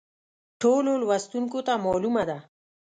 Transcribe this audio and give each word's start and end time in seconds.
ټولو 0.61 0.91
لوستونکو 1.01 1.59
ته 1.67 1.73
معلومه 1.85 2.23
ده. 2.29 2.37